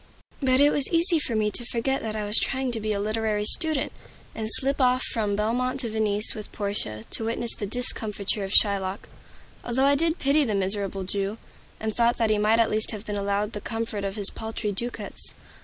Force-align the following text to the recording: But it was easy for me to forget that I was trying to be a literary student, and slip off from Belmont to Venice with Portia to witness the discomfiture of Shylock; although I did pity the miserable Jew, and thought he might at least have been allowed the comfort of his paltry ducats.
But 0.41 0.59
it 0.59 0.71
was 0.71 0.89
easy 0.91 1.19
for 1.19 1.35
me 1.35 1.51
to 1.51 1.63
forget 1.63 2.01
that 2.01 2.15
I 2.15 2.25
was 2.25 2.39
trying 2.39 2.71
to 2.71 2.79
be 2.79 2.91
a 2.91 2.99
literary 2.99 3.45
student, 3.45 3.91
and 4.33 4.47
slip 4.49 4.81
off 4.81 5.03
from 5.03 5.35
Belmont 5.35 5.81
to 5.81 5.89
Venice 5.89 6.33
with 6.33 6.51
Portia 6.51 7.03
to 7.11 7.23
witness 7.25 7.53
the 7.53 7.67
discomfiture 7.67 8.43
of 8.43 8.51
Shylock; 8.51 9.07
although 9.63 9.85
I 9.85 9.93
did 9.93 10.17
pity 10.17 10.43
the 10.43 10.55
miserable 10.55 11.03
Jew, 11.03 11.37
and 11.79 11.95
thought 11.95 12.31
he 12.31 12.39
might 12.39 12.57
at 12.59 12.71
least 12.71 12.89
have 12.89 13.05
been 13.05 13.15
allowed 13.15 13.53
the 13.53 13.61
comfort 13.61 14.03
of 14.03 14.15
his 14.15 14.31
paltry 14.31 14.71
ducats. 14.71 15.35